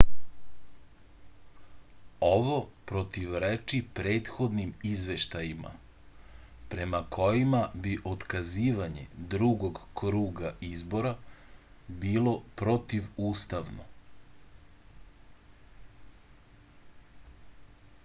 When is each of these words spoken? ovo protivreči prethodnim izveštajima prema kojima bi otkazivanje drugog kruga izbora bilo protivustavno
ovo 2.27 2.53
protivreči 2.91 3.79
prethodnim 3.99 4.69
izveštajima 4.91 5.73
prema 6.71 7.01
kojima 7.17 7.59
bi 7.83 7.93
otkazivanje 8.13 9.03
drugog 9.35 9.81
kruga 10.01 10.51
izbora 10.69 11.13
bilo 12.05 12.33
protivustavno 12.63 13.87